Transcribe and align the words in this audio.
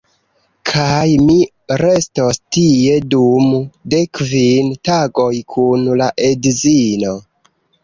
kaj 0.69 1.09
mi 1.25 1.35
restos 1.81 2.39
tie 2.57 2.97
dum 3.13 3.53
de 3.93 4.01
kvin 4.21 4.73
tagoj 4.91 5.31
kun 5.57 5.87
la 6.03 6.11
edzino 6.33 7.17